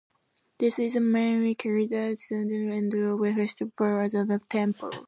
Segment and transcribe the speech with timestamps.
[0.57, 4.89] This is mainly carried out at the end of the Festival of the temple.